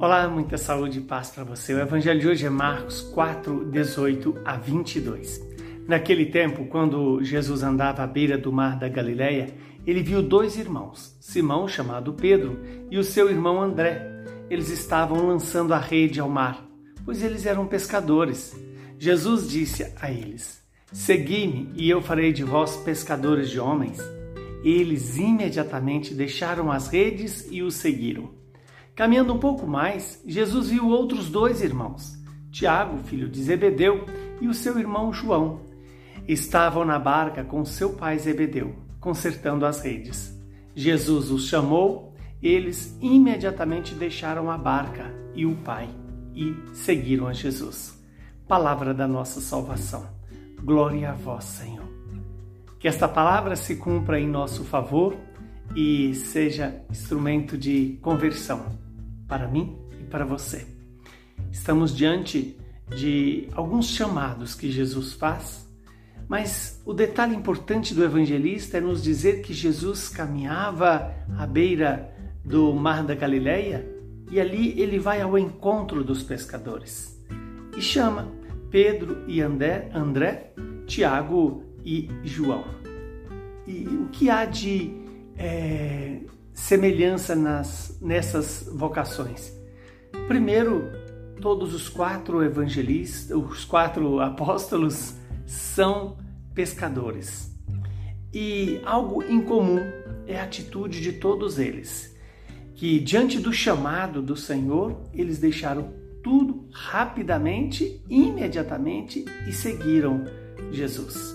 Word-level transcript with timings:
Olá, 0.00 0.28
muita 0.28 0.56
saúde 0.56 1.00
e 1.00 1.02
paz 1.02 1.30
para 1.30 1.42
você. 1.42 1.74
O 1.74 1.80
evangelho 1.80 2.20
de 2.20 2.28
hoje 2.28 2.46
é 2.46 2.48
Marcos 2.48 3.00
4, 3.00 3.64
18 3.68 4.42
a 4.44 4.56
22. 4.56 5.44
Naquele 5.88 6.26
tempo, 6.26 6.66
quando 6.66 7.20
Jesus 7.24 7.64
andava 7.64 8.04
à 8.04 8.06
beira 8.06 8.38
do 8.38 8.52
mar 8.52 8.78
da 8.78 8.88
Galileia, 8.88 9.52
ele 9.84 10.00
viu 10.00 10.22
dois 10.22 10.56
irmãos, 10.56 11.18
Simão, 11.20 11.66
chamado 11.66 12.12
Pedro, 12.12 12.60
e 12.88 12.96
o 12.96 13.02
seu 13.02 13.28
irmão 13.28 13.60
André. 13.60 14.08
Eles 14.48 14.70
estavam 14.70 15.26
lançando 15.26 15.74
a 15.74 15.78
rede 15.78 16.20
ao 16.20 16.30
mar, 16.30 16.64
pois 17.04 17.20
eles 17.20 17.44
eram 17.44 17.66
pescadores. 17.66 18.56
Jesus 19.00 19.50
disse 19.50 19.92
a 20.00 20.12
eles: 20.12 20.62
Segui-me 20.92 21.72
e 21.74 21.90
eu 21.90 22.00
farei 22.00 22.32
de 22.32 22.44
vós 22.44 22.76
pescadores 22.76 23.50
de 23.50 23.58
homens. 23.58 23.98
Eles 24.62 25.16
imediatamente 25.16 26.14
deixaram 26.14 26.70
as 26.70 26.86
redes 26.86 27.48
e 27.50 27.64
o 27.64 27.70
seguiram. 27.72 28.38
Caminhando 28.98 29.32
um 29.32 29.38
pouco 29.38 29.64
mais, 29.64 30.20
Jesus 30.26 30.70
viu 30.70 30.88
outros 30.88 31.30
dois 31.30 31.62
irmãos, 31.62 32.18
Tiago, 32.50 32.98
filho 33.04 33.28
de 33.28 33.40
Zebedeu, 33.40 34.04
e 34.40 34.48
o 34.48 34.52
seu 34.52 34.76
irmão 34.76 35.12
João. 35.12 35.60
Estavam 36.26 36.84
na 36.84 36.98
barca 36.98 37.44
com 37.44 37.64
seu 37.64 37.90
pai 37.90 38.18
Zebedeu, 38.18 38.74
consertando 38.98 39.64
as 39.64 39.80
redes. 39.84 40.36
Jesus 40.74 41.30
os 41.30 41.46
chamou, 41.46 42.12
eles 42.42 42.98
imediatamente 43.00 43.94
deixaram 43.94 44.50
a 44.50 44.58
barca 44.58 45.14
e 45.32 45.46
o 45.46 45.54
pai 45.54 45.88
e 46.34 46.56
seguiram 46.74 47.28
a 47.28 47.32
Jesus. 47.32 47.96
Palavra 48.48 48.92
da 48.92 49.06
nossa 49.06 49.40
salvação. 49.40 50.08
Glória 50.60 51.10
a 51.10 51.14
vós, 51.14 51.44
Senhor. 51.44 51.86
Que 52.80 52.88
esta 52.88 53.06
palavra 53.06 53.54
se 53.54 53.76
cumpra 53.76 54.18
em 54.18 54.26
nosso 54.26 54.64
favor 54.64 55.16
e 55.76 56.12
seja 56.16 56.82
instrumento 56.90 57.56
de 57.56 57.96
conversão 58.02 58.87
para 59.28 59.46
mim 59.46 59.76
e 60.00 60.04
para 60.04 60.24
você. 60.24 60.66
Estamos 61.52 61.94
diante 61.96 62.56
de 62.96 63.48
alguns 63.52 63.90
chamados 63.90 64.54
que 64.54 64.70
Jesus 64.70 65.12
faz, 65.12 65.68
mas 66.26 66.82
o 66.84 66.92
detalhe 66.92 67.34
importante 67.34 67.94
do 67.94 68.02
evangelista 68.02 68.78
é 68.78 68.80
nos 68.80 69.02
dizer 69.02 69.42
que 69.42 69.52
Jesus 69.52 70.08
caminhava 70.08 71.14
à 71.38 71.46
beira 71.46 72.12
do 72.44 72.72
mar 72.74 73.04
da 73.04 73.14
Galileia 73.14 73.86
e 74.30 74.40
ali 74.40 74.80
ele 74.80 74.98
vai 74.98 75.20
ao 75.20 75.38
encontro 75.38 76.02
dos 76.02 76.22
pescadores 76.22 77.18
e 77.76 77.80
chama 77.80 78.28
Pedro 78.70 79.24
e 79.26 79.40
André, 79.40 79.90
André 79.94 80.52
Tiago 80.86 81.62
e 81.84 82.10
João. 82.24 82.64
E 83.66 83.86
o 83.86 84.08
que 84.08 84.30
há 84.30 84.44
de 84.46 84.90
é, 85.36 86.20
semelhança 86.58 87.36
nas, 87.36 87.96
nessas 88.00 88.68
vocações? 88.72 89.52
Primeiro, 90.26 90.90
todos 91.40 91.72
os 91.72 91.88
quatro 91.88 92.42
evangelistas, 92.42 93.30
os 93.36 93.64
quatro 93.64 94.18
apóstolos 94.20 95.14
são 95.46 96.18
pescadores. 96.52 97.56
E 98.34 98.80
algo 98.84 99.22
em 99.22 99.40
comum 99.40 99.80
é 100.26 100.38
a 100.38 100.42
atitude 100.42 101.00
de 101.00 101.12
todos 101.12 101.58
eles, 101.58 102.14
que 102.74 102.98
diante 102.98 103.38
do 103.38 103.52
chamado 103.52 104.20
do 104.20 104.36
Senhor, 104.36 105.00
eles 105.14 105.38
deixaram 105.38 105.94
tudo 106.22 106.68
rapidamente, 106.72 108.02
imediatamente 108.10 109.24
e 109.46 109.52
seguiram 109.52 110.24
Jesus. 110.70 111.34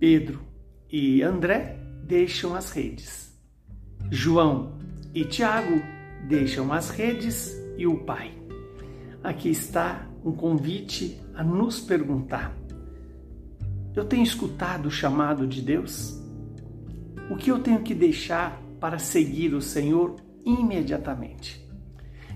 Pedro 0.00 0.40
e 0.90 1.22
André 1.22 1.78
deixam 2.02 2.56
as 2.56 2.72
redes 2.72 3.27
João 4.10 4.72
e 5.14 5.22
Tiago 5.22 5.82
deixam 6.26 6.72
as 6.72 6.88
redes 6.88 7.54
e 7.76 7.86
o 7.86 7.98
Pai. 8.04 8.32
Aqui 9.22 9.50
está 9.50 10.06
um 10.24 10.32
convite 10.32 11.20
a 11.34 11.44
nos 11.44 11.78
perguntar: 11.80 12.56
eu 13.94 14.06
tenho 14.06 14.22
escutado 14.22 14.86
o 14.86 14.90
chamado 14.90 15.46
de 15.46 15.60
Deus? 15.60 16.18
O 17.30 17.36
que 17.36 17.50
eu 17.50 17.58
tenho 17.58 17.82
que 17.82 17.94
deixar 17.94 18.58
para 18.80 18.98
seguir 18.98 19.52
o 19.52 19.60
Senhor 19.60 20.16
imediatamente? 20.42 21.68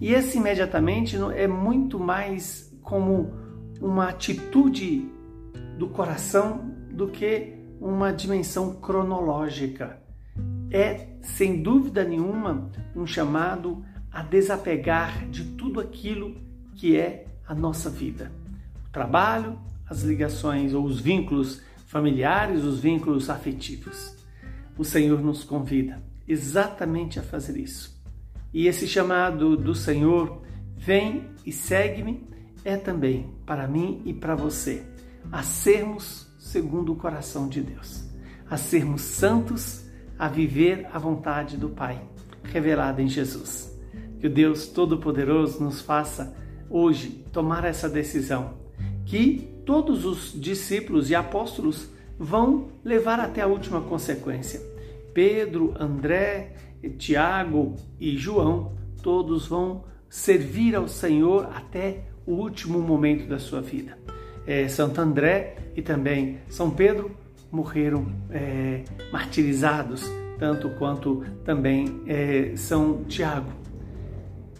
E 0.00 0.12
esse 0.12 0.38
imediatamente 0.38 1.16
é 1.34 1.48
muito 1.48 1.98
mais 1.98 2.72
como 2.80 3.32
uma 3.80 4.10
atitude 4.10 5.10
do 5.76 5.88
coração 5.88 6.70
do 6.92 7.08
que 7.08 7.54
uma 7.80 8.12
dimensão 8.12 8.76
cronológica 8.76 10.05
é, 10.76 11.08
sem 11.22 11.62
dúvida 11.62 12.04
nenhuma, 12.04 12.70
um 12.94 13.06
chamado 13.06 13.82
a 14.12 14.22
desapegar 14.22 15.26
de 15.30 15.44
tudo 15.44 15.80
aquilo 15.80 16.36
que 16.74 16.96
é 16.96 17.24
a 17.48 17.54
nossa 17.54 17.88
vida. 17.88 18.30
O 18.86 18.90
trabalho, 18.90 19.58
as 19.88 20.02
ligações 20.02 20.74
ou 20.74 20.84
os 20.84 21.00
vínculos 21.00 21.62
familiares, 21.86 22.62
os 22.62 22.78
vínculos 22.78 23.30
afetivos. 23.30 24.14
O 24.76 24.84
Senhor 24.84 25.22
nos 25.22 25.44
convida 25.44 26.02
exatamente 26.28 27.18
a 27.18 27.22
fazer 27.22 27.56
isso. 27.56 27.98
E 28.52 28.66
esse 28.66 28.86
chamado 28.86 29.56
do 29.56 29.74
Senhor, 29.74 30.42
vem 30.76 31.30
e 31.44 31.52
segue-me, 31.52 32.28
é 32.62 32.76
também 32.76 33.30
para 33.46 33.66
mim 33.66 34.02
e 34.04 34.12
para 34.12 34.34
você, 34.34 34.84
a 35.32 35.42
sermos 35.42 36.26
segundo 36.38 36.92
o 36.92 36.96
coração 36.96 37.48
de 37.48 37.62
Deus, 37.62 38.04
a 38.50 38.58
sermos 38.58 39.00
santos 39.00 39.85
a 40.18 40.28
viver 40.28 40.86
a 40.92 40.98
vontade 40.98 41.56
do 41.56 41.68
Pai, 41.68 42.00
revelada 42.44 43.02
em 43.02 43.08
Jesus. 43.08 43.74
Que 44.18 44.26
o 44.26 44.30
Deus 44.30 44.66
Todo-Poderoso 44.68 45.62
nos 45.62 45.80
faça 45.80 46.34
hoje 46.70 47.24
tomar 47.32 47.64
essa 47.64 47.88
decisão, 47.88 48.54
que 49.04 49.48
todos 49.64 50.04
os 50.04 50.32
discípulos 50.40 51.10
e 51.10 51.14
apóstolos 51.14 51.90
vão 52.18 52.68
levar 52.84 53.20
até 53.20 53.42
a 53.42 53.46
última 53.46 53.80
consequência. 53.80 54.60
Pedro, 55.12 55.74
André, 55.78 56.54
Tiago 56.98 57.74
e 57.98 58.16
João, 58.16 58.76
todos 59.02 59.46
vão 59.46 59.84
servir 60.08 60.74
ao 60.74 60.88
Senhor 60.88 61.48
até 61.54 62.04
o 62.26 62.32
último 62.32 62.80
momento 62.80 63.28
da 63.28 63.38
sua 63.38 63.60
vida. 63.60 63.98
É, 64.46 64.68
Santo 64.68 65.00
André 65.00 65.56
e 65.74 65.82
também 65.82 66.38
São 66.48 66.70
Pedro 66.70 67.10
morreram 67.56 68.06
é, 68.30 68.84
martirizados, 69.10 70.04
tanto 70.38 70.68
quanto 70.70 71.24
também 71.42 72.02
é, 72.06 72.52
São 72.54 73.04
Tiago. 73.04 73.50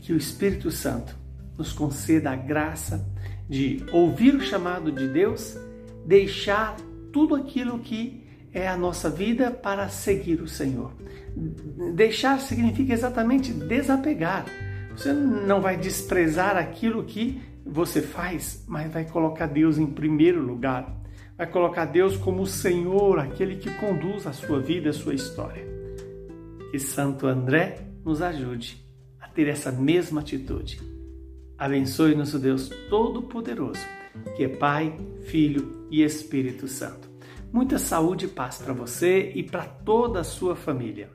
Que 0.00 0.14
o 0.14 0.16
Espírito 0.16 0.70
Santo 0.70 1.14
nos 1.58 1.72
conceda 1.72 2.30
a 2.30 2.36
graça 2.36 3.06
de 3.46 3.84
ouvir 3.92 4.34
o 4.34 4.40
chamado 4.40 4.90
de 4.90 5.06
Deus, 5.06 5.58
deixar 6.06 6.76
tudo 7.12 7.34
aquilo 7.34 7.78
que 7.78 8.26
é 8.54 8.66
a 8.66 8.76
nossa 8.76 9.10
vida 9.10 9.50
para 9.50 9.88
seguir 9.90 10.40
o 10.40 10.48
Senhor. 10.48 10.90
Deixar 11.94 12.40
significa 12.40 12.94
exatamente 12.94 13.52
desapegar. 13.52 14.46
Você 14.96 15.12
não 15.12 15.60
vai 15.60 15.76
desprezar 15.76 16.56
aquilo 16.56 17.04
que 17.04 17.40
você 17.66 18.00
faz, 18.00 18.64
mas 18.66 18.90
vai 18.90 19.04
colocar 19.04 19.46
Deus 19.46 19.76
em 19.76 19.86
primeiro 19.86 20.40
lugar 20.40 20.98
vai 21.38 21.46
colocar 21.46 21.84
Deus 21.84 22.16
como 22.16 22.42
o 22.42 22.46
Senhor, 22.46 23.20
aquele 23.20 23.56
que 23.56 23.70
conduz 23.74 24.26
a 24.26 24.32
sua 24.32 24.58
vida, 24.58 24.90
a 24.90 24.92
sua 24.92 25.14
história. 25.14 25.64
Que 26.72 26.80
Santo 26.80 27.28
André 27.28 27.86
nos 28.04 28.20
ajude 28.20 28.84
a 29.20 29.28
ter 29.28 29.46
essa 29.46 29.70
mesma 29.70 30.20
atitude. 30.20 30.80
Abençoe-nos 31.56 32.34
o 32.34 32.40
Deus 32.40 32.68
Todo-Poderoso, 32.90 33.86
que 34.36 34.44
é 34.44 34.48
Pai, 34.48 34.96
Filho 35.22 35.86
e 35.90 36.02
Espírito 36.02 36.66
Santo. 36.66 37.08
Muita 37.52 37.78
saúde 37.78 38.24
e 38.24 38.28
paz 38.28 38.58
para 38.58 38.74
você 38.74 39.32
e 39.34 39.44
para 39.44 39.64
toda 39.64 40.20
a 40.20 40.24
sua 40.24 40.56
família. 40.56 41.08